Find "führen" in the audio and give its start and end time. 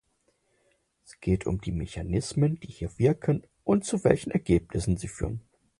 5.07-5.41